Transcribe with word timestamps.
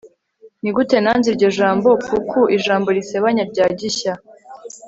nigute 0.61 0.95
nanze 1.03 1.27
iryo 1.33 1.49
jambo, 1.57 1.89
puku- 2.07 2.39
ijambo 2.57 2.87
risebanya 2.97 3.43
rya 3.51 3.65
'gishya 3.71 4.13